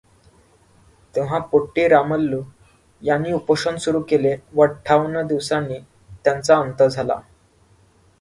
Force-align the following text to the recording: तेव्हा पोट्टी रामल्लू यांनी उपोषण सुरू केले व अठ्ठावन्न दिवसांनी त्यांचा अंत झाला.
तेव्हा 1.15 1.39
पोट्टी 1.39 1.87
रामल्लू 1.87 2.41
यांनी 3.01 3.31
उपोषण 3.31 3.75
सुरू 3.75 4.01
केले 4.01 4.35
व 4.53 4.63
अठ्ठावन्न 4.63 5.21
दिवसांनी 5.27 5.79
त्यांचा 6.25 6.57
अंत 6.57 6.83
झाला. 6.83 7.19